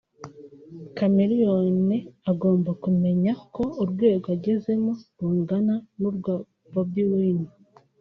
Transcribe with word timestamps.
Chameleone 0.95 1.97
agomba 2.31 2.71
kumenya 2.83 3.31
ko 3.55 3.63
urwego 3.81 4.27
agezeho 4.35 4.89
rungana 5.19 5.73
n’urwa 5.99 6.33
Bobi 6.73 7.03
Wine 7.11 7.47